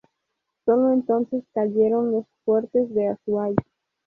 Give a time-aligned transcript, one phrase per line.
[0.65, 3.53] Sólo entonces cayeron los fuertes del Azuay.